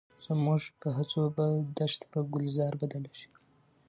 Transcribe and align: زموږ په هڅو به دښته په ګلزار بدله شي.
زموږ 0.25 0.61
په 0.81 0.87
هڅو 0.97 1.21
به 1.35 1.45
دښته 1.77 2.05
په 2.13 2.19
ګلزار 2.31 2.73
بدله 2.81 3.09
شي. 3.19 3.29